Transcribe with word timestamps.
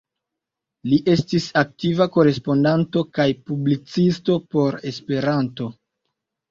Li 0.93 0.97
estis 1.15 1.45
aktiva 1.61 2.09
korespondanto 2.17 3.07
kaj 3.19 3.29
publicisto 3.51 4.43
por 4.57 4.81
Esperanto. 4.95 5.75